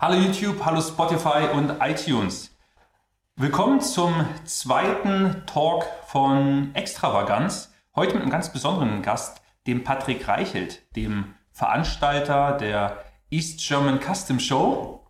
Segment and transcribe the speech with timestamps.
[0.00, 2.56] Hallo YouTube, hallo Spotify und iTunes.
[3.34, 7.74] Willkommen zum zweiten Talk von Extravaganz.
[7.96, 14.38] Heute mit einem ganz besonderen Gast, dem Patrick Reichelt, dem Veranstalter der East German Custom
[14.38, 15.04] Show.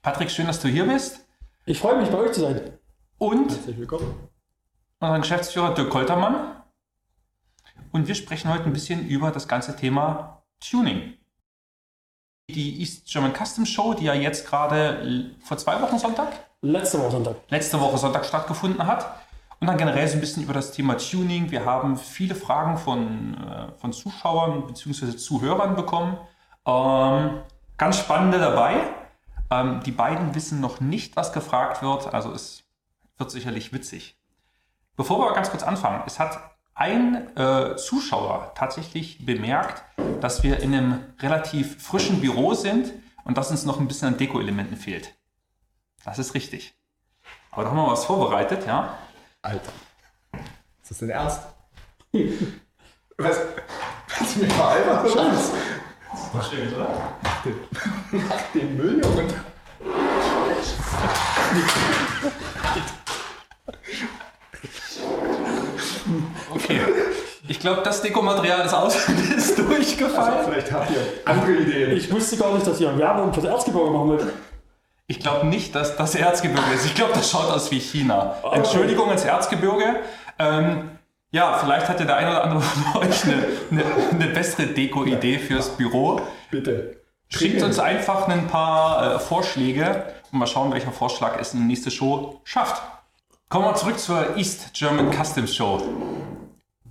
[0.00, 1.26] Patrick, schön, dass du hier bist.
[1.66, 2.78] Ich freue mich, bei euch zu sein.
[3.18, 4.30] Und Herzlich willkommen.
[5.00, 6.62] unseren Geschäftsführer Dirk Koltermann.
[7.92, 11.19] Und wir sprechen heute ein bisschen über das ganze Thema Tuning.
[12.50, 16.28] Die East German Custom Show, die ja jetzt gerade vor zwei Wochen Sonntag,
[16.62, 17.36] Letzte Woche Sonntag.
[17.48, 19.06] letzte Woche Sonntag stattgefunden hat.
[19.60, 21.50] Und dann generell so ein bisschen über das Thema Tuning.
[21.50, 25.16] Wir haben viele Fragen von, äh, von Zuschauern bzw.
[25.16, 26.18] Zuhörern bekommen.
[26.66, 27.40] Ähm,
[27.76, 28.76] ganz spannende dabei.
[29.50, 32.12] Ähm, die beiden wissen noch nicht, was gefragt wird.
[32.12, 32.62] Also es
[33.18, 34.18] wird sicherlich witzig.
[34.96, 36.38] Bevor wir aber ganz kurz anfangen, es hat
[36.74, 39.82] ein äh, Zuschauer tatsächlich bemerkt,
[40.20, 42.92] dass wir in einem relativ frischen Büro sind
[43.24, 45.14] und dass uns noch ein bisschen an Deko-Elementen fehlt.
[46.04, 46.74] Das ist richtig.
[47.50, 48.96] Aber da haben wir was vorbereitet, ja?
[49.42, 49.72] Alter.
[50.82, 51.42] Ist das denn ernst?
[53.18, 53.38] Was?
[54.18, 55.08] Willst du mich veralbern?
[55.08, 55.52] Scheiß.
[56.46, 56.88] Stimmt, oder?
[58.12, 59.44] Mach den Müll, Junge.
[66.50, 66.80] Okay.
[67.48, 70.44] Ich glaube, das Dekomaterial ist aus, ist durchgefallen.
[70.44, 71.96] Vielleicht habt ihr andere Ideen.
[71.96, 74.26] Ich wusste gar nicht, dass ihr Werbung fürs Erzgebirge machen wollt.
[75.06, 76.86] Ich glaube nicht, dass das Erzgebirge ist.
[76.86, 78.36] Ich glaube, das schaut aus wie China.
[78.52, 79.96] Entschuldigung ins Erzgebirge.
[80.38, 80.90] Ähm,
[81.32, 85.70] ja, vielleicht hatte der eine oder andere von euch eine, eine, eine bessere Deko-Idee fürs
[85.70, 86.20] Büro.
[86.50, 87.00] Bitte.
[87.28, 91.66] Schickt uns einfach ein paar äh, Vorschläge und mal schauen, welcher Vorschlag es in die
[91.66, 92.82] nächste Show schafft.
[93.48, 95.82] Kommen wir zurück zur East German Customs Show.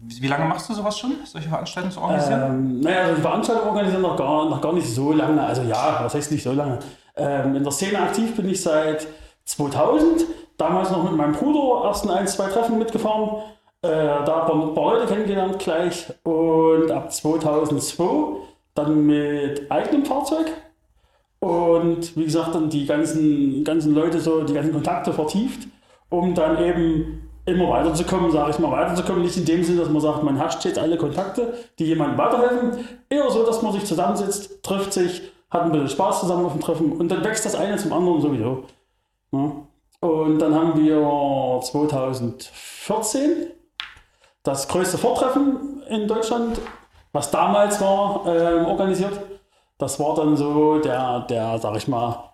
[0.02, 2.42] Wie lange machst du sowas schon, solche Veranstaltungen zu organisieren?
[2.42, 5.44] Ähm, naja, also die Veranstaltung organisieren noch gar, noch gar nicht so lange.
[5.44, 6.80] Also ja, was heißt nicht so lange?
[7.16, 9.08] Ähm, in der Szene aktiv bin ich seit
[9.46, 10.26] 2000.
[10.58, 13.44] Damals noch mit meinem Bruder ersten ein, zwei Treffen mitgefahren.
[13.82, 16.08] Äh, da ein paar, paar Leute kennengelernt gleich.
[16.24, 18.38] Und ab 2002
[18.76, 20.48] dann mit eigenem Fahrzeug.
[21.40, 25.68] Und wie gesagt, dann die ganzen, ganzen Leute, so die ganzen Kontakte vertieft,
[26.10, 29.22] um dann eben immer weiterzukommen, sage ich mal, weiterzukommen.
[29.22, 32.88] Nicht in dem Sinne, dass man sagt, man hat stets alle Kontakte, die jemandem weiterhelfen.
[33.10, 36.62] Eher so, dass man sich zusammensitzt, trifft sich, hat ein bisschen Spaß zusammen auf dem
[36.62, 38.64] Treffen und dann wächst das eine zum anderen sowieso.
[39.32, 39.52] Ja.
[40.02, 43.48] Und dann haben wir 2014
[44.44, 46.60] das größte Vortreffen in Deutschland,
[47.12, 49.20] was damals war, ähm, organisiert.
[49.78, 52.34] Das war dann so der, der, sag ich mal,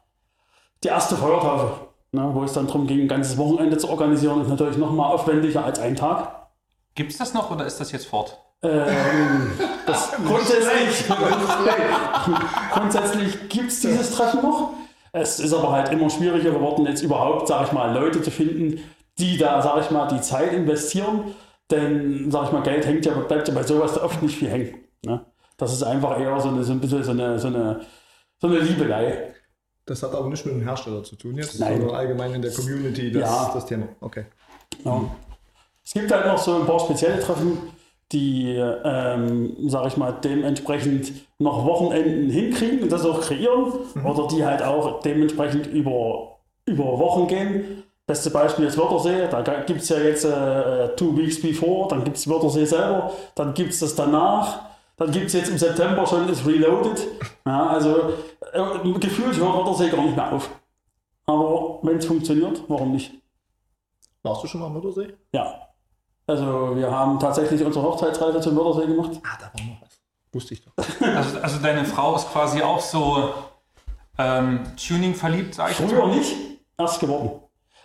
[0.84, 4.42] die erste Feuertaufe, ne, wo es dann darum ging, ein ganzes Wochenende zu organisieren.
[4.42, 6.50] Ist natürlich noch mal aufwendiger als ein Tag.
[6.96, 8.40] Gibt es das noch oder ist das jetzt fort?
[8.64, 9.52] Ähm,
[9.86, 11.06] das grundsätzlich
[12.72, 14.72] grundsätzlich gibt es dieses Treffen noch.
[15.12, 18.80] Es ist aber halt immer schwieriger geworden, jetzt überhaupt, sag ich mal, Leute zu finden,
[19.18, 21.36] die da, sag ich mal, die Zeit investieren.
[21.72, 24.76] Denn, sag ich mal, Geld hängt ja, bleibt ja bei sowas oft nicht viel hängen.
[25.04, 25.26] Ne?
[25.58, 27.82] Das ist einfach eher so, eine, so ein bisschen so eine, so eine,
[28.40, 29.34] so eine Liebelei.
[29.86, 31.78] Das hat aber nicht mit dem Hersteller zu tun jetzt, Nein.
[31.78, 33.52] sondern allgemein in der Community das, Ja.
[33.54, 33.88] das Thema.
[34.02, 34.26] Okay.
[34.84, 35.02] Ja.
[35.84, 37.58] Es gibt halt noch so ein paar spezielle Treffen,
[38.12, 43.74] die, ähm, sag ich mal, dementsprechend noch Wochenenden hinkriegen und das auch kreieren
[44.04, 47.84] oder die halt auch dementsprechend über, über Wochen gehen.
[48.08, 52.18] Beste Beispiel ist Wörthersee, da gibt es ja jetzt äh, Two Weeks Before, dann gibt
[52.18, 54.60] es Wörthersee selber, dann gibt es das danach,
[54.98, 57.08] dann gibt es jetzt im September schon das Reloaded.
[57.46, 58.14] Ja, also
[58.54, 60.50] äh, gefühlt hört Wörthersee gar nicht mehr auf.
[61.26, 63.14] Aber wenn es funktioniert, warum nicht?
[64.24, 65.14] Warst du schon mal am Muttersee?
[65.34, 65.54] Ja.
[66.28, 69.12] Also wir haben tatsächlich unsere Hochzeitsreise zum Mördersee gemacht.
[69.24, 70.00] Ah, da war noch was.
[70.32, 70.74] Wusste ich doch.
[71.02, 73.34] Also, also deine Frau ist quasi auch so
[74.18, 76.16] ähm, Tuning verliebt, sag ich Früher mal.
[76.16, 76.36] nicht,
[76.78, 77.42] erst geworden.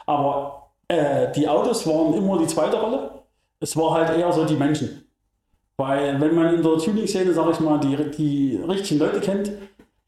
[0.07, 3.23] Aber äh, die Autos waren immer die zweite Rolle.
[3.61, 5.10] Es war halt eher so die Menschen.
[5.81, 9.51] Weil wenn man in der Tuning-Szene, sag ich mal, die, die richtigen Leute kennt,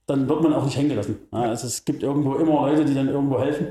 [0.07, 1.19] dann wird man auch nicht hängen gelassen.
[1.33, 3.69] Ja, also es gibt irgendwo immer Leute, die dann irgendwo helfen.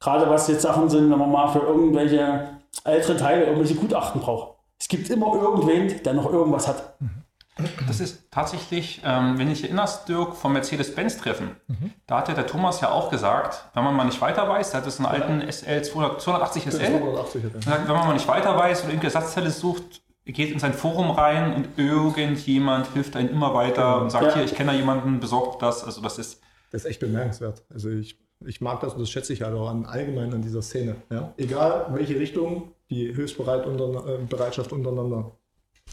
[0.00, 2.48] Gerade was jetzt Sachen sind, wenn man mal für irgendwelche
[2.84, 4.56] älteren Teile irgendwelche Gutachten braucht.
[4.80, 6.94] Es gibt immer irgendwen, der noch irgendwas hat.
[7.86, 11.56] Das ist tatsächlich, ähm, wenn ich erinnerst, Dirk, vom Mercedes-Benz-Treffen.
[12.06, 14.86] Da hatte der Thomas ja auch gesagt, wenn man mal nicht weiter weiß, der hat
[14.86, 16.82] das einen alten SL 200, 280 Das SL.
[16.82, 17.56] ist 180 hat er.
[17.56, 20.72] Er sagt, wenn man mal nicht weiter weiß oder irgendeine Ersatzteile sucht, geht in sein
[20.74, 24.34] Forum rein und irgendjemand hilft einem immer weiter und sagt, Ja.
[24.34, 25.84] hier, ich kenne da jemanden, besorgt das.
[25.84, 26.40] Also das ist,
[26.72, 27.62] Das ist echt bemerkenswert.
[27.72, 30.62] Also ich, ich mag das und das schätze ich halt auch an, allgemein an dieser
[30.62, 30.96] Szene.
[31.10, 31.32] Ja?
[31.36, 35.30] Egal welche Richtung, die unter, äh, Bereitschaft untereinander.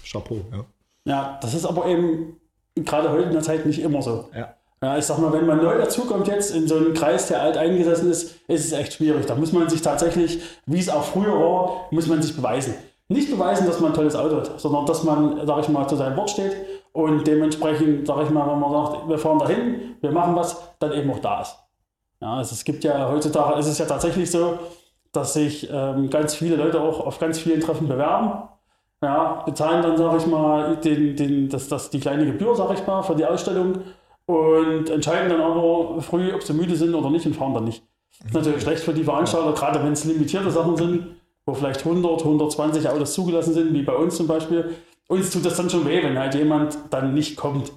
[0.04, 0.66] Chapeau, ja.
[1.06, 2.38] Ja, das ist aber eben
[2.76, 4.30] gerade heute in der Zeit nicht immer so.
[4.36, 4.56] Ja.
[4.82, 7.56] Ja, ich sag mal, wenn man neu dazukommt jetzt in so einen Kreis, der alt
[7.56, 9.26] eingesessen ist, ist es echt schwierig.
[9.26, 12.74] Da muss man sich tatsächlich, wie es auch früher war, muss man sich beweisen.
[13.14, 15.96] Nicht beweisen, dass man ein tolles Auto hat, sondern dass man, sag ich mal, zu
[15.96, 16.56] seinem Wort steht
[16.92, 20.92] und dementsprechend, sag ich mal, wenn man sagt, wir fahren dahin, wir machen was, dann
[20.94, 21.56] eben auch da ist.
[22.22, 24.58] Ja, also es gibt ja heutzutage, ist es ja tatsächlich so,
[25.12, 28.50] dass sich ähm, ganz viele Leute auch auf ganz vielen Treffen bewerben.
[29.02, 32.88] Ja, bezahlen dann, sag ich mal, den, den, das, das, die kleine Gebühr, sag ich
[32.88, 33.80] mal, für die Ausstellung
[34.26, 37.84] und entscheiden dann aber früh, ob sie müde sind oder nicht und fahren dann nicht.
[38.20, 41.86] Das ist natürlich schlecht für die Veranstalter, gerade wenn es limitierte Sachen sind, wo vielleicht
[41.86, 44.76] 100, 120 Autos zugelassen sind, wie bei uns zum Beispiel.
[45.08, 47.72] Uns tut das dann schon weh, wenn halt jemand dann nicht kommt.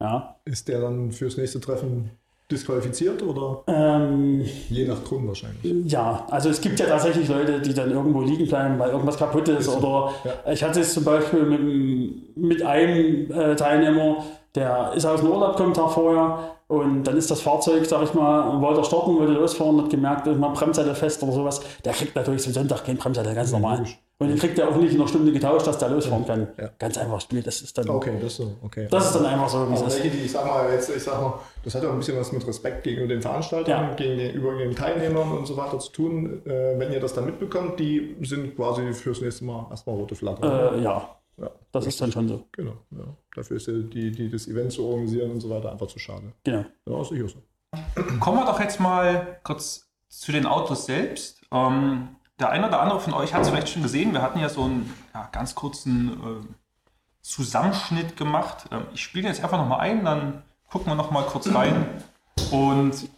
[0.00, 0.36] Ja.
[0.44, 2.10] Ist der dann fürs nächste Treffen
[2.50, 5.92] disqualifiziert oder Ähm, je nach Grund wahrscheinlich?
[5.92, 9.48] Ja, also es gibt ja tatsächlich Leute, die dann irgendwo liegen bleiben, weil irgendwas kaputt
[9.48, 9.60] ist.
[9.60, 10.52] Ist Oder ja.
[10.52, 14.24] ich hatte es zum Beispiel mit, mit einem äh, Teilnehmer,
[14.54, 18.14] der ist aus dem Urlaub kommen Tag vorher und dann ist das Fahrzeug, sag ich
[18.14, 21.60] mal, wollte er starten, wollte losfahren, hat gemerkt, ist mal Bremsseite fest oder sowas.
[21.84, 23.78] Der kriegt natürlich zum Sonntag kein Bremsseite, ganz normal.
[23.78, 23.98] logisch.
[24.18, 26.48] Und den kriegt er auch nicht in einer Stunde getauscht, dass der losfahren kann.
[26.60, 26.68] Ja.
[26.78, 28.52] Ganz einfach Spiel, das ist dann, Okay, das so.
[28.62, 28.86] Okay.
[28.90, 29.96] das ist dann einfach so, wie es Aber ist.
[30.04, 32.18] welche, die, ich sag mal, jetzt, ich sag mal, das hat ja auch ein bisschen
[32.18, 33.94] was mit Respekt gegenüber den Veranstaltern, Ja.
[33.94, 36.42] gegenüber den Teilnehmern und so weiter zu tun.
[36.44, 40.46] Äh, wenn ihr das dann mitbekommt, die sind quasi fürs nächste Mal erstmal rote Flagge.
[40.46, 42.46] Äh, ja, ja, das ist dann schon so.
[42.52, 42.76] genau.
[42.90, 43.16] Ja.
[43.34, 46.32] Dafür ist ja die, die das Event zu organisieren und so weiter einfach zu schade.
[46.44, 46.64] Genau.
[46.86, 47.42] Ja, ist sicher so.
[48.18, 51.40] Kommen wir doch jetzt mal kurz zu den Autos selbst.
[51.52, 52.08] Ähm,
[52.38, 54.12] der eine oder andere von euch hat es vielleicht schon gesehen.
[54.12, 56.46] Wir hatten ja so einen ja, ganz kurzen äh,
[57.22, 58.66] Zusammenschnitt gemacht.
[58.70, 62.02] Ähm, ich spiele jetzt einfach nochmal ein, dann gucken wir nochmal kurz rein
[62.50, 63.08] und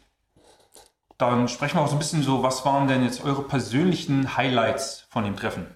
[1.19, 5.07] dann sprechen wir auch so ein bisschen so, was waren denn jetzt eure persönlichen Highlights
[5.09, 5.67] von dem Treffen?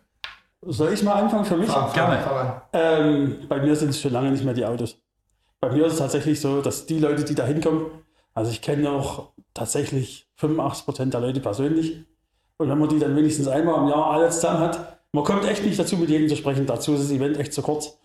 [0.67, 1.71] Soll ich mal anfangen für mich?
[1.71, 2.27] Fang- Gerne.
[2.27, 2.63] an.
[2.73, 4.99] Ähm, bei mir sind es schon lange nicht mehr die Autos.
[5.61, 7.87] Bei mir ist es tatsächlich so, dass die Leute, die da hinkommen,
[8.35, 12.05] also ich kenne auch tatsächlich 85% der Leute persönlich.
[12.59, 15.65] Und wenn man die dann wenigstens einmal im Jahr alle zusammen hat, man kommt echt
[15.65, 16.67] nicht dazu, mit jedem zu sprechen.
[16.67, 17.99] Dazu ist das Event echt zu kurz.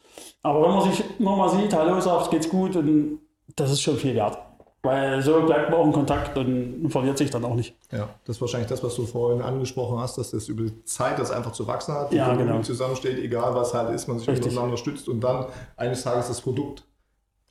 [0.43, 3.19] Aber wenn man sich nochmal sieht, hallo sagt, geht's gut, und
[3.55, 4.37] das ist schon viel wert.
[4.83, 7.75] Weil so bleibt man auch in Kontakt und verliert sich dann auch nicht.
[7.91, 11.19] Ja, das ist wahrscheinlich das, was du vorhin angesprochen hast, dass das über die Zeit
[11.19, 12.63] das einfach zu wachsen hat, die Ja, Community genau.
[12.63, 14.47] zusammensteht, egal was halt ist, man sich Richtig.
[14.47, 15.45] untereinander stützt und dann
[15.77, 16.83] eines Tages das Produkt,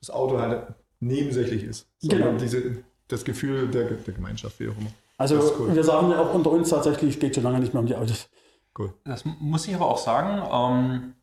[0.01, 0.63] das Auto halt
[0.99, 1.87] nebensächlich ist.
[1.99, 2.39] Sondern Genau.
[2.41, 4.91] diese, das Gefühl der, der Gemeinschaft, wie auch immer.
[5.17, 5.73] Also cool.
[5.75, 7.95] wir sagen ja auch unter uns tatsächlich, es geht schon lange nicht mehr um die
[7.95, 8.29] Autos.
[8.77, 8.93] Cool.
[9.05, 10.43] Das muss ich aber auch sagen.
[10.53, 11.15] Ähm,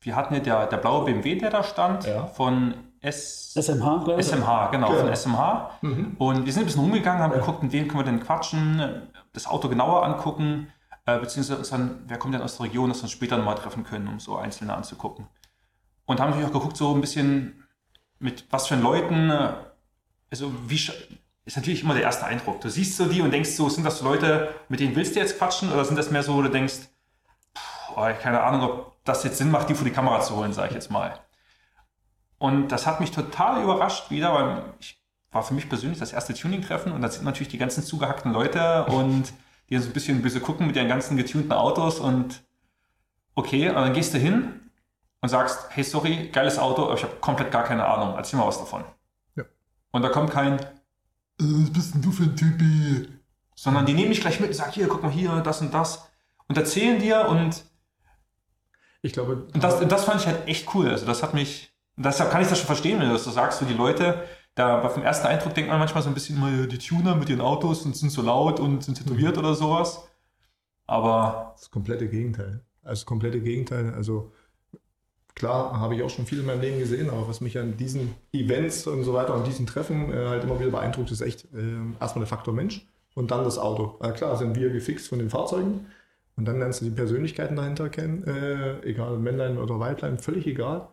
[0.00, 2.26] wir hatten ja der, der blaue BMW, der da stand, Ja.
[2.26, 4.26] von S SMH, glaube ich.
[4.26, 5.00] SMH, genau, Genau.
[5.00, 5.70] von SMH.
[5.82, 6.14] Mhm.
[6.18, 7.38] Und wir sind ein bisschen rumgegangen, haben Ja.
[7.38, 9.02] geguckt, mit wem können wir denn quatschen,
[9.32, 10.68] das Auto genauer angucken,
[11.04, 13.56] äh, beziehungsweise uns dann, wer kommt denn aus der Region, dass wir uns später nochmal
[13.56, 15.26] treffen können, um so Einzelne anzugucken.
[16.06, 17.64] Und haben natürlich auch geguckt, so ein bisschen
[18.20, 19.52] mit was für Leuten, äh,
[20.30, 20.76] also wie,
[21.44, 22.60] ist natürlich immer der erste Eindruck.
[22.60, 25.20] Du siehst so die und denkst so, sind das so Leute, mit denen willst du
[25.20, 26.74] jetzt quatschen oder sind das mehr so, wo du denkst,
[27.56, 30.52] pff, oh, keine Ahnung, ob das jetzt Sinn macht, die vor die Kamera zu holen,
[30.52, 31.18] sage ich jetzt mal.
[32.42, 35.00] Und das hat mich total überrascht wieder, weil ich
[35.30, 38.84] war für mich persönlich das erste Tuning-Treffen und da sind natürlich die ganzen zugehackten Leute
[38.86, 39.32] und
[39.70, 42.42] die so ein bisschen böse gucken mit ihren ganzen getunten Autos und
[43.36, 44.60] okay, und dann gehst du hin
[45.20, 48.48] und sagst, hey, sorry, geiles Auto, aber ich habe komplett gar keine Ahnung, erzähl mal
[48.48, 48.82] was davon.
[49.36, 49.44] Ja.
[49.92, 50.64] Und da kommt kein, äh,
[51.38, 53.08] was bist denn du für ein Typi?
[53.54, 56.10] Sondern die nehmen mich gleich mit und sagen, hier, guck mal hier, das und das
[56.48, 57.62] und erzählen dir und
[59.00, 60.88] Ich glaube, und das, und das fand ich halt echt cool.
[60.88, 63.58] Also das hat mich, deshalb kann ich das schon verstehen, wenn du das so sagst,
[63.58, 64.22] so die Leute,
[64.54, 67.40] da vom ersten Eindruck denkt man manchmal so ein bisschen ja, die Tuner mit ihren
[67.40, 70.06] Autos und sind so laut und sind tätowiert oder sowas.
[70.86, 72.60] Aber das komplette Gegenteil.
[72.82, 73.94] Also das komplette Gegenteil.
[73.94, 74.32] Also
[75.34, 78.14] klar, habe ich auch schon viel in meinem Leben gesehen, aber was mich an diesen
[78.32, 81.96] Events und so weiter, an diesen Treffen äh, halt immer wieder beeindruckt, ist echt ähm,
[82.00, 83.96] erstmal der Faktor Mensch und dann das Auto.
[84.00, 85.86] Na klar, sind wir gefixt von den Fahrzeugen
[86.36, 90.88] und dann lernst du die Persönlichkeiten dahinter kennen, äh, egal Männlein oder Weiblein, völlig egal.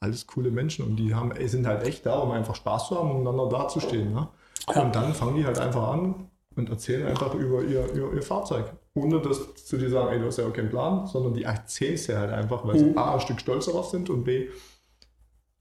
[0.00, 2.98] Alles coole Menschen und die haben, ey, sind halt echt da, um einfach Spaß zu
[2.98, 4.14] haben, umeinander dazustehen.
[4.14, 4.28] Ne?
[4.66, 8.72] Und dann fangen die halt einfach an und erzählen einfach über ihr, ihr, ihr Fahrzeug.
[8.94, 11.94] Ohne dass zu dir sagen, ey, du hast ja auch keinen Plan, sondern die erzählen
[11.94, 12.98] es ja halt einfach, weil sie Mhm.
[12.98, 14.48] A, ein Stück stolz darauf sind und B,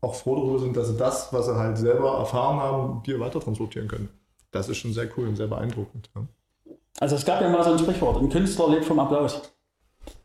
[0.02, 3.40] auch froh darüber sind, dass sie das, was sie halt selber erfahren haben, dir weiter
[3.40, 4.10] transportieren können.
[4.52, 6.10] Das ist schon sehr cool und sehr beeindruckend.
[6.16, 6.26] Ja.
[7.00, 9.42] Also es gab ja mal so ein Sprichwort, ein Künstler lebt vom Applaus.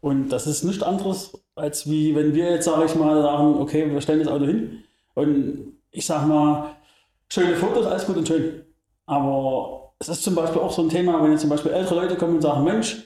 [0.00, 3.90] Und das ist nichts anderes, als wie wenn wir jetzt, sage ich mal, sagen, okay,
[3.90, 4.84] wir stellen das Auto hin
[5.14, 6.76] und ich sag mal,
[7.28, 8.62] schöne Fotos, alles gut und schön.
[9.06, 12.16] Aber es ist zum Beispiel auch so ein Thema, wenn jetzt zum Beispiel ältere Leute
[12.16, 13.04] kommen und sagen, Mensch,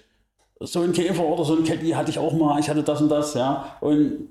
[0.61, 3.09] so ein Käfer oder so ein Caddy hatte ich auch mal, ich hatte das und
[3.11, 3.76] das, ja.
[3.81, 4.28] Und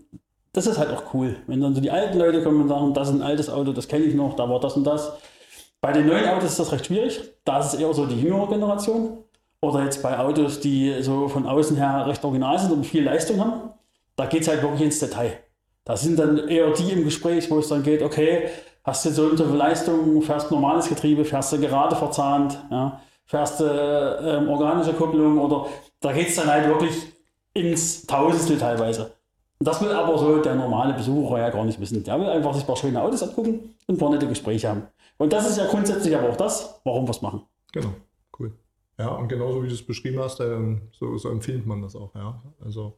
[0.54, 1.36] das ist halt auch cool.
[1.48, 3.88] Wenn dann so die alten Leute kommen und sagen, das ist ein altes Auto, das
[3.88, 5.12] kenne ich noch, da war das und das.
[5.80, 7.22] Bei den neuen Autos ist das recht schwierig.
[7.46, 9.20] Da ist es eher so die jüngere Generation.
[9.62, 13.40] Oder jetzt bei Autos, die so von außen her recht original sind und viel Leistung
[13.40, 13.70] haben.
[14.18, 15.40] Da geht es halt wirklich ins Detail.
[15.86, 18.50] Da sind dann eher die im Gespräch, wo es dann geht, okay,
[18.84, 23.02] hast du so und so viel Leistung, fährst normales Getriebe, fährst du gerade verzahnt, ja,
[23.26, 25.68] fährst du ähm, organische Kupplung oder
[26.02, 26.94] da geht es dann halt wirklich
[27.54, 29.14] ins Tausendstel teilweise.
[29.60, 32.04] Und das will aber so der normale Besucher ja gar nicht wissen.
[32.04, 34.84] Der will einfach sich ein paar schöne Autos angucken und ein paar nette Gespräche haben.
[35.18, 37.44] Und das ist ja grundsätzlich aber auch das, warum wir es machen.
[37.74, 37.94] Genau,
[38.40, 38.52] cool.
[39.00, 42.14] Ja, und genauso wie du es beschrieben hast, ähm, so, so empfindet man das auch.
[42.16, 42.42] Ja.
[42.64, 42.98] Also,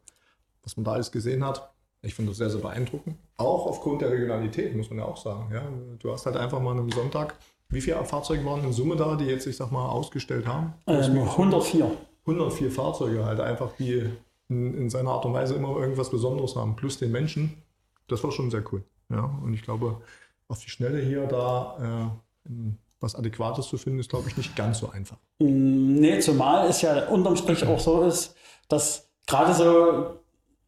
[0.63, 3.17] was man da alles gesehen hat, ich finde das sehr, sehr beeindruckend.
[3.37, 5.53] Auch aufgrund der Regionalität, muss man ja auch sagen.
[5.53, 5.63] Ja.
[5.99, 7.35] Du hast halt einfach mal einen Sonntag,
[7.69, 10.73] wie viele Fahrzeuge waren in Summe da, die jetzt, ich sag mal, ausgestellt haben?
[10.87, 11.91] Ähm, 104.
[12.25, 14.09] 104 Fahrzeuge halt einfach, die
[14.47, 17.61] in, in, seiner Art und Weise immer irgendwas Besonderes haben, plus den Menschen.
[18.07, 18.83] Das war schon sehr cool.
[19.09, 20.01] Ja, und ich glaube,
[20.47, 22.13] auf die Schnelle hier da
[22.47, 22.49] äh,
[22.99, 25.17] was Adäquates zu finden, ist, glaube ich, nicht ganz so einfach.
[25.39, 28.35] Mm, nee, zumal es ja unterm Strich auch so ist,
[28.67, 30.19] dass gerade so,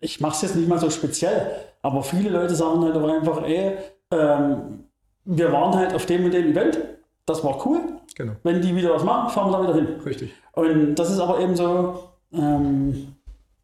[0.01, 3.77] ich mache es jetzt nicht mal so speziell, aber viele Leute sagen halt einfach, ey,
[4.11, 4.85] ähm,
[5.23, 6.79] wir waren halt auf dem und dem Event,
[7.25, 7.79] das war cool.
[8.15, 8.33] Genau.
[8.43, 10.01] Wenn die wieder was machen, fahren wir da wieder hin.
[10.05, 10.33] Richtig.
[10.53, 13.15] Und das ist aber eben so, ähm,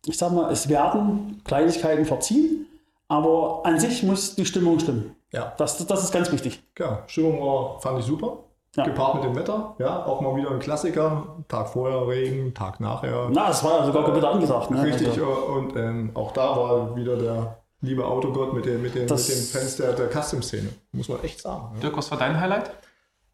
[0.06, 2.68] ich sag mal, es werden Kleinigkeiten verziehen,
[3.08, 5.16] aber an sich muss die Stimmung stimmen.
[5.34, 5.54] Ja.
[5.58, 6.64] Das, das ist ganz wichtig.
[6.78, 8.44] Ja, Stimmung war, fand ich super.
[8.78, 8.84] Ja.
[8.84, 11.44] Gepaart mit dem Wetter, ja, auch mal wieder ein Klassiker.
[11.48, 13.28] Tag vorher Regen, Tag nachher.
[13.32, 14.70] Na, es war ja sogar Gewitter angesagt.
[14.70, 14.84] Ne?
[14.84, 15.26] Richtig, also.
[15.26, 19.18] und ähm, auch da war wieder der liebe Autogott mit, der, mit, den, mit den
[19.18, 20.70] Fans der, der Custom-Szene.
[20.92, 21.72] Muss man echt sagen.
[21.74, 21.82] Ja.
[21.82, 22.70] Dirk, was war dein Highlight?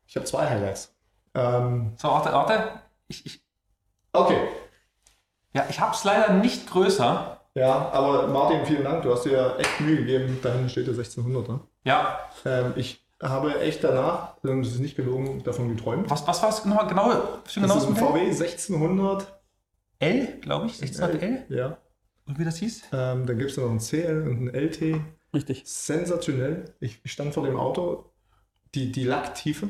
[0.08, 0.96] Ich habe zwei Highlights.
[1.34, 2.64] Ähm, so, warte, warte.
[3.10, 3.44] Ich, ich,
[4.14, 4.48] okay.
[5.52, 7.42] Ja, ich habe es leider nicht größer.
[7.54, 9.04] Ja, aber Martin, vielen Dank.
[9.04, 10.40] Du hast dir ja echt Mühe gegeben.
[10.42, 11.50] Da hinten steht der 1600.
[11.50, 11.60] Ne?
[11.84, 12.20] Ja.
[12.46, 16.10] Ähm, ich habe echt danach, das ist nicht gelogen, davon geträumt.
[16.10, 16.86] Was, was war es genau?
[16.88, 19.42] genau, das genau ist ein VW 1600
[20.00, 20.82] L, glaube ich.
[20.82, 21.46] 1600 L?
[21.50, 21.78] Ja.
[22.26, 22.84] Und wie das hieß?
[22.94, 25.02] Ähm, dann gibt es noch ein CL und ein LT.
[25.34, 25.64] Richtig.
[25.66, 26.66] Sensationell.
[26.80, 28.12] Ich stand vor dem Auto.
[28.76, 29.70] Die, die Lacktiefe.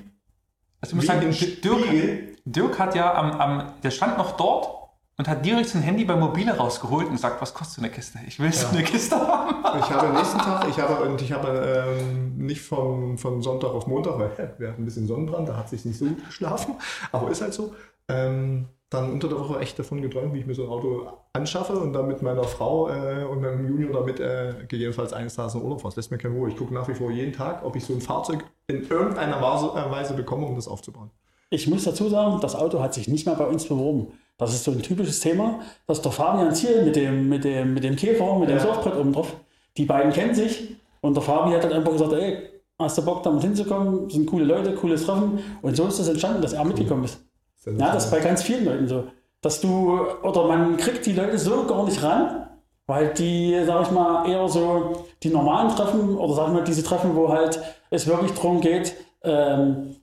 [0.82, 1.32] Also ich muss sagen,
[1.64, 4.83] Dirk, Dirk, hat ja am, am, der stand noch dort
[5.18, 8.20] und hat direkt sein Handy bei Mobile rausgeholt und sagt, was kostet so eine Kiste?
[8.28, 9.54] Ich will so eine Kiste haben.
[9.80, 13.72] Ich habe am nächsten Tag, ich habe, und ich habe ähm, nicht von, von Sonntag
[13.72, 16.24] auf Montag, weil ja, wir hatten ein bisschen Sonnenbrand, da hat sich nicht so gut
[16.26, 16.76] geschlafen,
[17.12, 17.74] aber ist halt so.
[18.08, 21.74] Ähm, dann unter der Woche echt davon geträumt, wie ich mir so ein Auto anschaffe
[21.74, 25.64] und dann mit meiner Frau äh, und meinem Junior damit äh, gegebenenfalls eines Tages in
[25.64, 25.90] Urlaub fahre.
[25.90, 26.50] Das lässt mir keine Ruhe.
[26.50, 29.92] Ich gucke nach wie vor jeden Tag, ob ich so ein Fahrzeug in irgendeiner äh,
[29.92, 31.10] Weise bekomme, um das aufzubauen.
[31.50, 34.14] Ich muss dazu sagen, das Auto hat sich nicht mehr bei uns beworben.
[34.38, 37.84] Das ist so ein typisches Thema, dass der Fabian Ziel mit dem, mit dem, mit
[37.84, 38.64] dem Käfer, mit dem ja.
[38.64, 39.36] Surfbrett oben drauf,
[39.78, 42.50] die beiden kennen sich und der Fabian hat dann einfach gesagt, ey,
[42.80, 44.06] hast du Bock damit hinzukommen?
[44.06, 45.40] Das sind coole Leute, cooles Treffen.
[45.62, 47.20] Und so ist das entstanden, dass er mitgekommen ist.
[47.66, 49.06] Ja, das ist bei ganz vielen Leuten so.
[49.42, 52.48] Dass du, oder man kriegt die Leute so gar nicht ran,
[52.88, 56.84] weil die, sag ich mal, eher so die normalen Treffen oder sag ich mal diese
[56.84, 57.60] Treffen, wo halt
[57.90, 59.96] es wirklich darum geht, ähm,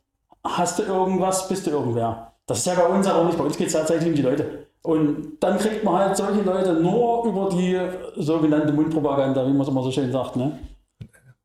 [0.44, 2.29] hast du irgendwas, bist du irgendwer.
[2.50, 3.38] Das ist ja bei uns aber nicht.
[3.38, 4.66] Bei uns geht es tatsächlich um die Leute.
[4.82, 7.78] Und dann kriegt man halt solche Leute nur über die
[8.16, 10.34] sogenannte Mundpropaganda, wie man es immer so schön sagt.
[10.34, 10.58] Ne?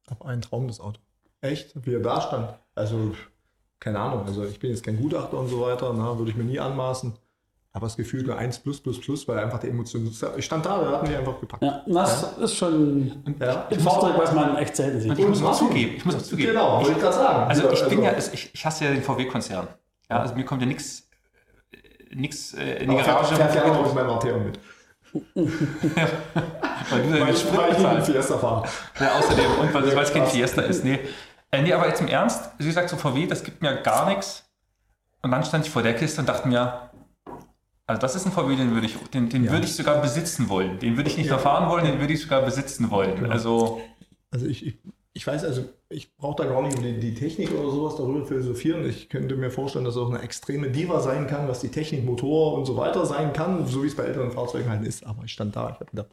[0.07, 0.99] Aber ein Traum, das Auto.
[1.41, 1.73] Echt?
[1.85, 2.55] Wie er da stand.
[2.73, 3.11] Also,
[3.79, 4.23] keine Ahnung.
[4.25, 5.93] Also, ich bin jetzt kein Gutachter und so weiter.
[5.95, 7.13] Na, würde ich mir nie anmaßen.
[7.71, 10.11] Aber das Gefühl nur 1 plus plus plus, weil einfach die Emotionen.
[10.37, 11.61] Ich stand da, da hatten die einfach gepackt.
[11.61, 12.43] Ja, das ja.
[12.45, 13.67] ist schon ja.
[13.69, 15.19] ein Fahrzeug, was man echt selten sieht.
[15.19, 15.97] Ich muss auch zugeben.
[15.97, 16.53] Ich muss auch zugeben.
[16.53, 17.49] Genau, wollte ich gerade sagen.
[17.49, 19.67] Also, ich bin also, ja, ich, ich hasse ja den VW-Konzern.
[20.09, 21.05] Ja, also mir kommt ja nichts
[22.15, 23.35] nix, äh, in die Garage.
[23.35, 24.59] Fährt ja auch mit meinem Mateo mit.
[25.13, 26.07] ja,
[26.89, 28.69] weil du ja Sprit weil ich einen Fiesta fahren.
[28.99, 30.83] Ja, außerdem, und weil es kein Fiesta ist.
[30.83, 30.99] Nee.
[31.51, 34.43] Äh, nee, aber jetzt im Ernst, wie gesagt, so VW, das gibt mir gar nichts.
[35.21, 36.89] Und dann stand ich vor der Kiste und dachte mir,
[37.87, 39.51] also das ist ein VW, den würde ich, den, den ja.
[39.51, 40.79] würde ich sogar besitzen wollen.
[40.79, 41.33] Den würde ich nicht ja.
[41.33, 43.15] nur fahren wollen, den würde ich sogar besitzen wollen.
[43.15, 43.29] Genau.
[43.29, 43.81] Also,
[44.31, 44.77] also ich, ich
[45.17, 48.87] ich weiß also, ich brauche da gar nicht die, die, Technik oder sowas darüber philosophieren.
[48.87, 52.03] Ich könnte mir vorstellen, dass es auch eine extreme Diva sein kann, was die Technik,
[52.03, 55.05] Motor und so weiter sein kann, so wie es bei älteren Fahrzeugen halt ist.
[55.05, 56.09] Aber ich stand da, ich habe gedacht,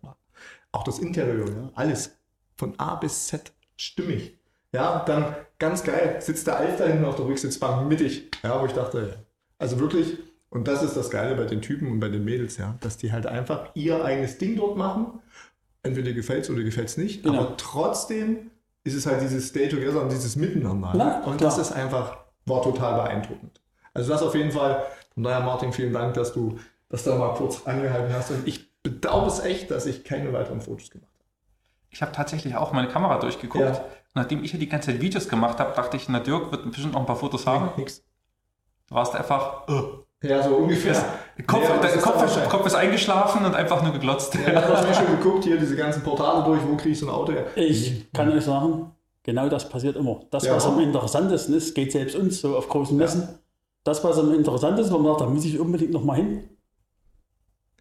[0.70, 2.16] auch das Interieur, ja, alles
[2.56, 4.38] von A bis Z stimmig.
[4.72, 8.30] Ja, dann ganz geil, sitzt der Alf da hinten auf der Rücksitzbank mittig.
[8.44, 9.16] Ja, wo ich dachte,
[9.58, 10.16] also wirklich,
[10.48, 13.10] und das ist das Geile bei den Typen und bei den Mädels, ja, dass die
[13.10, 15.20] halt einfach ihr eigenes Ding dort machen.
[15.82, 17.40] Entweder gefällt es oder gefällt es nicht, genau.
[17.40, 18.51] aber trotzdem
[18.84, 20.92] ist es halt dieses Stay Together und dieses Miteinander.
[20.94, 23.60] Na, und das ist einfach, war total beeindruckend.
[23.94, 24.84] Also das auf jeden Fall.
[25.14, 26.58] Von daher, Martin, vielen Dank, dass du
[26.88, 28.30] das da mal kurz angehalten hast.
[28.30, 31.24] Und ich bedauere es echt, dass ich keine weiteren Fotos gemacht habe.
[31.90, 33.64] ich habe tatsächlich auch meine Kamera durchgeguckt.
[33.64, 33.84] Ja.
[34.14, 36.94] Nachdem ich ja die ganze Zeit Videos gemacht habe, dachte ich, na Dirk wird bestimmt
[36.94, 37.70] noch ein paar Fotos haben.
[37.76, 38.02] Nix.
[38.88, 39.82] Du warst einfach, äh,
[40.22, 40.92] Ja, so ungefähr.
[41.36, 42.48] der Kopf, das der ist Kopf, ist.
[42.48, 44.34] Kopf ist eingeschlafen und einfach nur geglotzt.
[44.34, 46.98] Ja, dann hast du mir schon geguckt, hier diese ganzen Portale durch, wo kriege ich
[47.00, 47.46] so ein Auto her?
[47.56, 48.92] Ich kann euch sagen,
[49.24, 50.20] genau das passiert immer.
[50.30, 50.54] Das, Ja.
[50.54, 53.28] was am interessantesten ist, geht selbst uns so auf großen Messen.
[53.84, 56.44] Das, was am interessantesten ist, wo man sagt, da muss ich unbedingt noch mal hin.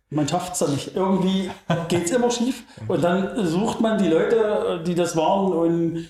[0.10, 0.96] Man schafft es dann nicht.
[0.96, 1.50] Irgendwie
[1.88, 2.64] geht es immer schief.
[2.88, 5.54] Und dann sucht man die Leute, die das waren.
[5.54, 6.10] Und,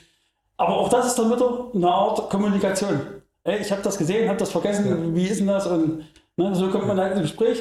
[0.58, 3.00] aber auch das ist dann wieder eine Art Kommunikation.
[3.44, 5.16] Ey, ich habe das gesehen, habe das vergessen, Ja.
[5.16, 5.66] wie ist denn das?
[5.68, 6.06] Und
[6.38, 7.60] ne, so kommt man halt ins Gespräch.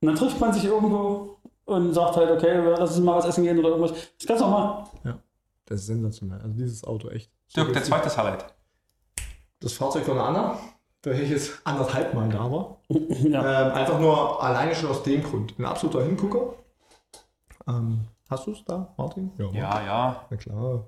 [0.00, 3.44] Und dann trifft man sich irgendwo und sagt halt, okay, lass uns mal was essen
[3.44, 3.92] gehen oder irgendwas.
[3.92, 4.84] Das ist ganz normal.
[5.66, 6.40] Das ist sensationell.
[6.40, 7.30] Also dieses Auto echt.
[7.54, 8.46] Dirk, der zweite Highlight.
[9.60, 10.58] Das Fahrzeug von der Anna,
[11.02, 12.78] da ich jetzt anderthalb Mal da war.
[12.88, 13.68] ja.
[13.68, 15.56] Ähm, einfach nur alleine schon aus dem Grund.
[15.58, 16.54] Ein absoluter Hingucker.
[17.68, 19.30] Ähm, hast du es da, Martin?
[19.38, 20.84] Ja, ja, Na klar.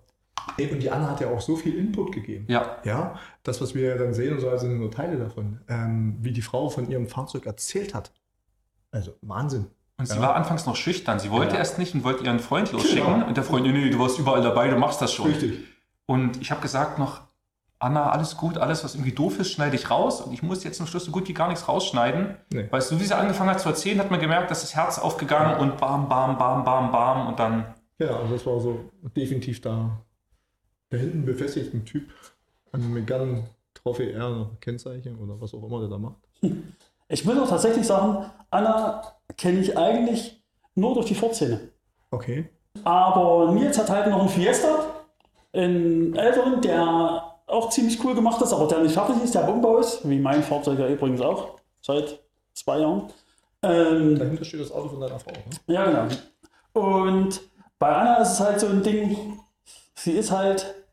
[0.59, 2.45] Ey, und die Anna hat ja auch so viel Input gegeben.
[2.49, 2.77] ja.
[2.85, 5.61] Ja, das, was wir dann sehen und so, sind nur Teile davon.
[5.69, 8.13] Ähm, wie die Frau von ihrem Fahrzeug erzählt hat.
[8.91, 9.67] Also Wahnsinn.
[9.97, 10.23] Und sie Ja.
[10.23, 11.19] war anfangs noch schüchtern.
[11.19, 11.59] Sie wollte Ja.
[11.61, 13.23] erst nicht und wollte ihren Freund losschicken.
[13.25, 15.27] Und der Freund, nee, nee, du warst überall dabei, du machst das schon.
[15.31, 15.61] Richtig.
[16.07, 17.23] Und ich habe gesagt noch,
[17.79, 20.21] Anna, alles gut, alles, was irgendwie doof ist, schneide ich raus.
[20.21, 22.37] Und ich muss jetzt zum Schluss so gut wie gar nichts rausschneiden.
[22.53, 22.67] Nee.
[22.71, 25.59] Weil so wie sie angefangen hat zu erzählen, hat man gemerkt, dass das Herz aufgegangen
[25.59, 27.29] und bam, bam, bam, bam, bam.
[27.29, 27.67] Und dann,
[27.99, 30.01] Ja, also das war so definitiv da.
[30.95, 32.05] Da hinten befestigt ein Typ
[32.71, 36.19] an Megane Trophy R Kennzeichen oder was auch immer der da macht.
[37.09, 39.03] Ich muss auch tatsächlich sagen, Anna
[39.37, 40.41] kenne ich eigentlich
[40.77, 41.69] nur durch die Ford-Szene.
[42.13, 42.49] Okay.
[42.85, 44.87] Aber Nils hat halt noch einen Fiesta,
[45.53, 49.79] einen älteren, der auch ziemlich cool gemacht ist, aber der nicht fertig ist, der Umbau
[49.79, 52.21] ist, wie mein Fahrzeug ja übrigens auch, seit
[52.53, 53.09] zwei Jahren.
[53.63, 55.33] Ähm, Dahinter steht das Auto von deiner Frau.
[55.33, 55.75] Ne?
[55.75, 56.15] ja, genau.
[56.73, 57.41] Und
[57.81, 59.41] bei Anna ist es halt so ein Ding,
[59.97, 60.84] sie ist halt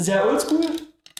[0.00, 0.60] sehr oldschool,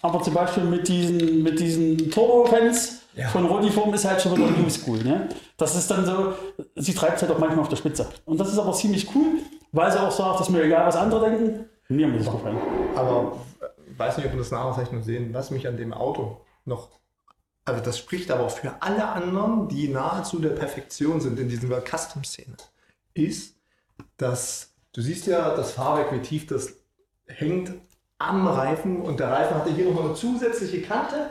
[0.02, 3.28] aber zum Beispiel mit diesen, mit diesen Turbo-Fans Ja.
[3.28, 4.98] von Rodiform ist halt schon wieder New School.
[5.02, 5.28] Ne?
[5.56, 6.34] Das ist dann so,
[6.76, 8.06] sie treibt halt auch manchmal auf der Spitze.
[8.24, 9.38] Und das ist aber ziemlich cool,
[9.72, 11.64] weil sie auch sagt, ist mir egal, was andere denken.
[11.88, 12.58] Mir muss es gefallen.
[12.94, 13.38] Aber
[13.96, 16.90] weiß nicht, ob wir das nachher noch sehen, was mich an dem Auto noch.
[17.64, 21.80] Also das spricht aber auch für alle anderen, die nahezu der Perfektion sind in dieser
[21.82, 22.56] Custom-Szene,
[23.14, 23.56] ist,
[24.16, 26.74] dass du siehst ja das Fahrwerk, wie tief das
[27.26, 27.72] hängt
[28.18, 31.30] am Reifen und der Reifen hatte hier nochmal eine zusätzliche Kante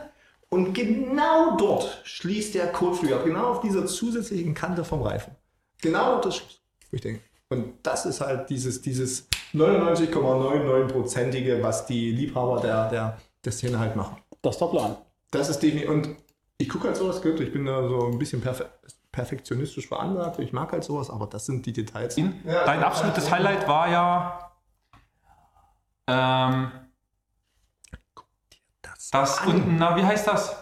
[0.49, 5.35] und genau dort schließt der Kotflügel ab, genau auf dieser zusätzlichen Kante vom Reifen.
[5.81, 12.61] Genau das wo Ich denke, und das ist halt dieses, dieses 99,99%ige, was die Liebhaber
[12.61, 14.17] der, der, der Szene halt machen.
[14.41, 14.97] Das ist der Plan.
[15.31, 16.15] Das ist definitiv, und
[16.57, 18.69] ich gucke halt sowas, gut, ich bin da so ein bisschen perfe
[19.11, 22.17] perfektionistisch veranlagt, ich mag halt sowas, aber das sind die Details.
[22.17, 24.46] Ja, dein absolutes Highlight war ja,
[26.07, 26.71] ähm,
[28.81, 30.55] Das, das unten, na, wie heißt das?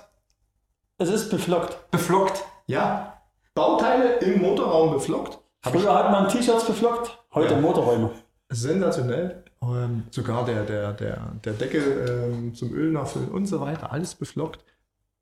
[0.97, 1.91] Es ist beflockt.
[1.91, 2.43] Beflockt.
[2.67, 3.21] Ja,
[3.53, 5.39] Bauteile im Motorraum beflockt.
[5.61, 7.59] Früher hat man T-Shirts beflockt, heute Ja.
[7.61, 8.11] Motorräume.
[8.49, 9.43] Sensationell.
[9.61, 14.13] Ähm, sogar der, der, der, der Deckel ähm, zum Öl nachfüllen und so weiter, alles
[14.13, 14.63] beflockt.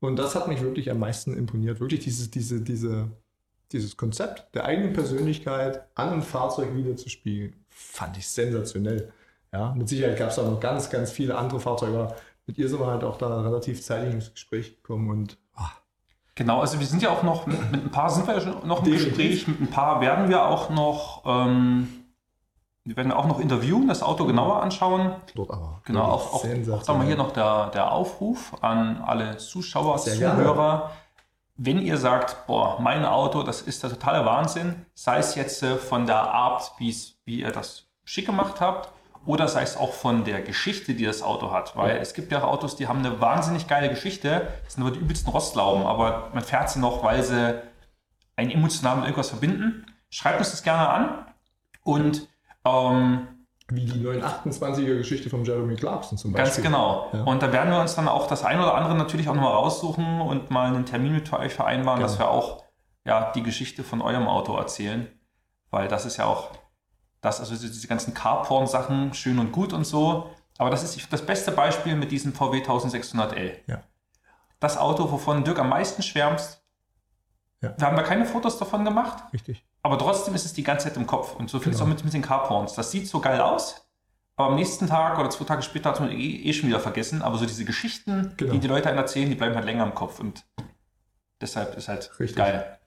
[0.00, 1.80] Und das hat mich wirklich am meisten imponiert.
[1.80, 3.10] Wirklich dieses, diese, diese,
[3.72, 9.12] dieses Konzept der eigenen Persönlichkeit an ein Fahrzeug wieder zu spiegeln, fand ich sensationell.
[9.54, 12.08] Ja, mit Sicherheit gab es da noch ganz, ganz viele andere Fahrzeuge.
[12.44, 15.70] Mit ihr sind wir halt auch da relativ zeitig ins Gespräch gekommen und ah,
[16.34, 18.66] Genau, also wir sind ja auch noch, mit, mit ein paar sind wir ja schon
[18.66, 19.16] noch im Definitiv.
[19.16, 21.86] Gespräch, mit ein paar werden wir auch noch, ähm,
[22.82, 25.14] wir werden auch noch interviewen, das Auto genauer anschauen.
[25.36, 25.80] dort aber.
[25.84, 30.16] Genau, auch, auch, auch sagen wir hier noch der, der Aufruf an alle Zuschauer, Sehr
[30.16, 30.42] gerne.
[30.42, 30.90] Zuhörer.
[31.56, 35.76] Wenn ihr sagt, boah, mein Auto, das ist der totale Wahnsinn, sei es jetzt äh,
[35.76, 36.92] von der Art, wie
[37.26, 38.90] ihr das schick gemacht habt,
[39.26, 41.76] oder sei es auch von der Geschichte, die das Auto hat.
[41.76, 44.92] Weil es gibt ja auch Autos, die haben eine wahnsinnig geile Geschichte, das sind aber
[44.92, 47.62] die übelsten Rostlauben, aber man fährt sie noch, weil sie
[48.36, 49.86] einen emotional mit irgendwas verbinden.
[50.10, 51.26] Schreibt uns das gerne an
[51.82, 52.28] und
[52.64, 53.28] ähm,
[53.68, 56.44] Wie die 928er Geschichte von Jeremy Clarkson zum Beispiel.
[56.52, 57.08] Ganz genau.
[57.12, 57.22] Ja.
[57.24, 60.20] Und da werden wir uns dann auch das ein oder andere natürlich auch nochmal raussuchen
[60.20, 62.08] und mal einen Termin mit euch vereinbaren, Genau.
[62.08, 62.62] dass wir auch
[63.04, 65.08] ja, die Geschichte von eurem Auto erzählen.
[65.70, 66.50] Weil das ist ja auch
[67.24, 70.30] das, also diese ganzen Carporn-Sachen, schön und gut und so.
[70.58, 73.56] Aber das ist das beste Beispiel mit diesem VW 1600L.
[73.66, 73.82] Ja.
[74.60, 76.62] Das Auto, wovon Dirk am meisten schwärmst.
[77.60, 77.74] Ja.
[77.76, 79.64] Wir haben da keine Fotos davon gemacht, Richtig.
[79.82, 81.34] aber trotzdem ist es die ganze Zeit im Kopf.
[81.34, 81.90] Und so viel ist Genau.
[81.90, 82.74] auch mit, mit den Carporns.
[82.74, 83.88] Das sieht so geil aus,
[84.36, 87.22] aber am nächsten Tag oder zwei Tage später hat man eh, eh schon wieder vergessen.
[87.22, 88.52] Aber so diese Geschichten, Genau.
[88.52, 90.20] die die Leute einem erzählen, die bleiben halt länger im Kopf.
[90.20, 90.44] Und
[91.40, 92.36] deshalb ist halt Richtig.
[92.36, 92.78] geil.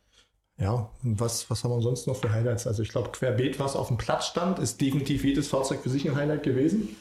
[0.59, 2.65] Ja, was, was haben wir sonst noch für Highlights?
[2.65, 6.07] Also ich glaube, querbeet, was auf dem Platz stand, ist definitiv jedes Fahrzeug für sich
[6.07, 6.95] ein Highlight gewesen.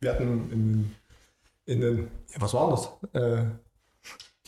[0.00, 0.94] Wir hatten in,
[1.66, 1.98] in den,
[2.32, 3.12] ja, was war das?
[3.12, 3.44] Äh,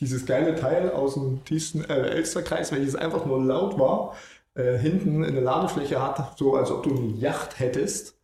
[0.01, 4.15] dieses geile Teil aus dem tiefsten äh, Elsterkreis, welches einfach nur laut war,
[4.55, 8.17] äh, hinten eine Ladefläche hat, so als ob du eine Yacht hättest.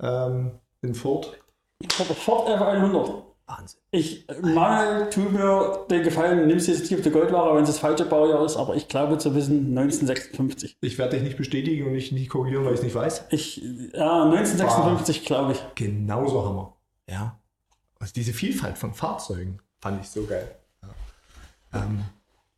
[0.00, 1.38] Ähm, in Ford.
[1.90, 3.22] Ford F100.
[3.46, 3.80] Wahnsinn.
[3.92, 7.70] Ich mal tu mir den Gefallen, nimm es jetzt nicht auf die Goldware, wenn es
[7.70, 10.76] das falsche Baujahr ist, aber ich glaube zu wissen 1956.
[10.80, 13.26] Ich werde dich nicht bestätigen und nicht, nicht korrigieren, weil ich es nicht weiß.
[13.30, 13.58] Ich,
[13.94, 15.62] ja, 1956 glaube ich.
[15.76, 16.76] Genauso Hammer.
[17.08, 17.38] Ja.
[18.00, 20.50] Also diese Vielfalt von Fahrzeugen fand ich so geil.
[20.82, 21.84] Ja.
[21.84, 22.04] Ähm,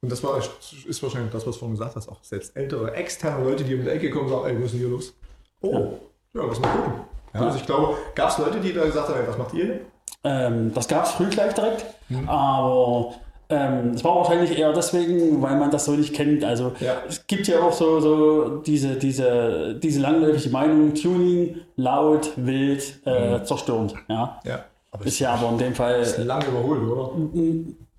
[0.00, 3.44] und das war, ist wahrscheinlich das, was du vorhin gesagt hast, auch selbst ältere, externe
[3.44, 5.12] Leute, die um die Ecke kommen, sagen, ey, was ist denn hier los?
[5.60, 5.98] Oh,
[6.34, 6.92] ja, lass mal gucken.
[7.34, 9.64] Ja, also ich glaube, gab es Leute, die da gesagt haben, ey, was macht ihr
[9.64, 9.80] hier?
[10.24, 11.84] Ähm, das gab es früh gleich direkt,
[12.26, 13.12] aber
[13.50, 16.44] ähm, es war wahrscheinlich eher deswegen, weil man das so nicht kennt.
[16.44, 16.94] Also Ja.
[17.08, 23.42] es gibt ja auch so, so diese, diese, diese langläufige Meinung, Tuning, laut, wild, äh,
[23.44, 23.94] zerstörend.
[24.08, 24.40] Ja.
[24.44, 24.64] Ja.
[24.90, 27.10] Aber Ist ja aber in dem Fall, ist lange überholt, oder?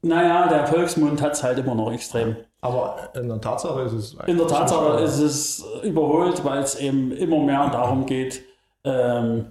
[0.02, 2.36] naja, der Volksmund hat es halt immer noch extrem.
[2.62, 4.18] Aber in der Tatsache ist es.
[4.28, 8.42] In der Tatsache ist es überholt, weil es eben immer mehr darum geht,
[8.84, 9.46] ähm,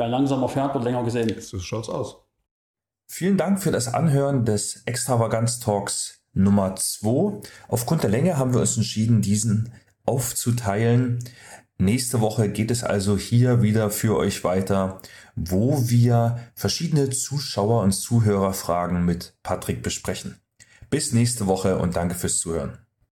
[0.00, 1.40] wer langsamer fährt, wird länger gesehen.
[1.40, 2.16] So schaut's aus.
[3.06, 7.40] Vielen Dank für das Anhören des Extravaganz Talks Nummer 2.
[7.68, 9.72] Aufgrund der Länge haben wir uns entschieden, diesen
[10.06, 11.18] aufzuteilen.
[11.78, 15.00] Nächste Woche geht es also hier wieder für euch weiter,
[15.34, 20.40] wo wir verschiedene Zuschauer- und Zuhörerfragen mit Patrick besprechen.
[20.88, 22.78] Bis nächste Woche und danke fürs Zuhören.